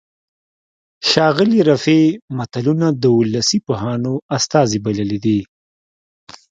ښاغلي 1.09 1.59
رفیع 1.71 2.05
متلونه 2.37 2.87
د 3.03 3.05
ولسي 3.19 3.57
پوهانو 3.67 4.13
استازي 4.37 4.77
بللي 4.85 5.17
دي 5.25 5.39